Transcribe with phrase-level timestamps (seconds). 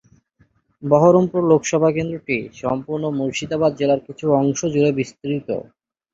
[0.83, 5.49] বহরমপুর লোকসভা কেন্দ্রটি সম্পূর্ণ মুর্শিদাবাদ জেলার কিছু অংশ জুড়ে বিস্তৃত।